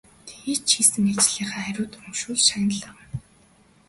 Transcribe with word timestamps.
Тэгээд 0.27 0.61
ч 0.67 0.69
хийсэн 0.77 1.05
ажлынхаа 1.11 1.61
хариуд 1.63 1.91
урамшуулал 1.97 2.45
шагнал 2.49 2.83
авна. 2.89 3.07